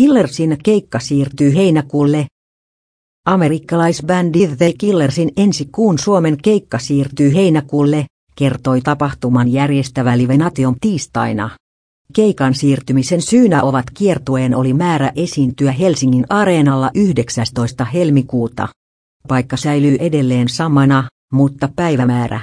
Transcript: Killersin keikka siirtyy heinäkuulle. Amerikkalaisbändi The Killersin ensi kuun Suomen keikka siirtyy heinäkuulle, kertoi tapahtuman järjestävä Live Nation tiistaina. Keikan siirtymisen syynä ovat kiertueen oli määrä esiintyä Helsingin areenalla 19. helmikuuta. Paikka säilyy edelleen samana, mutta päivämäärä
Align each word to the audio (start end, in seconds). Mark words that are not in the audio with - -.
Killersin 0.00 0.56
keikka 0.62 0.98
siirtyy 0.98 1.54
heinäkuulle. 1.54 2.26
Amerikkalaisbändi 3.26 4.48
The 4.56 4.72
Killersin 4.78 5.30
ensi 5.36 5.68
kuun 5.72 5.98
Suomen 5.98 6.36
keikka 6.42 6.78
siirtyy 6.78 7.34
heinäkuulle, 7.34 8.06
kertoi 8.36 8.80
tapahtuman 8.80 9.52
järjestävä 9.52 10.18
Live 10.18 10.36
Nation 10.36 10.76
tiistaina. 10.80 11.50
Keikan 12.12 12.54
siirtymisen 12.54 13.22
syynä 13.22 13.62
ovat 13.62 13.84
kiertueen 13.94 14.54
oli 14.54 14.74
määrä 14.74 15.12
esiintyä 15.16 15.72
Helsingin 15.72 16.26
areenalla 16.28 16.90
19. 16.94 17.84
helmikuuta. 17.84 18.68
Paikka 19.28 19.56
säilyy 19.56 19.96
edelleen 20.00 20.48
samana, 20.48 21.08
mutta 21.32 21.68
päivämäärä 21.76 22.40